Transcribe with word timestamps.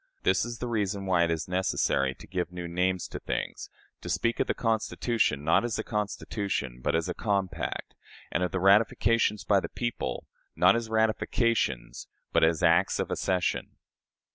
This 0.23 0.45
is 0.45 0.57
the 0.57 0.65
reason 0.67 1.05
why 1.05 1.25
it 1.25 1.29
is 1.29 1.47
necessary 1.47 2.15
to 2.15 2.25
give 2.25 2.51
new 2.51 2.67
names 2.67 3.07
to 3.09 3.19
things; 3.19 3.69
to 4.01 4.09
speak 4.09 4.39
of 4.39 4.47
the 4.47 4.55
Constitution, 4.55 5.43
not 5.43 5.63
as 5.63 5.77
a 5.77 5.83
constitution, 5.83 6.79
but 6.81 6.95
as 6.95 7.07
a 7.07 7.13
compact; 7.13 7.93
and 8.31 8.41
of 8.41 8.51
the 8.51 8.59
ratifications 8.59 9.43
by 9.43 9.59
the 9.59 9.69
people, 9.69 10.25
not 10.55 10.75
as 10.75 10.89
ratifications, 10.89 12.07
but 12.33 12.43
as 12.43 12.63
acts 12.63 12.97
of 12.99 13.11
accession." 13.11 13.75